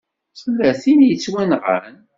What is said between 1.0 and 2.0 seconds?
i yettwanɣan.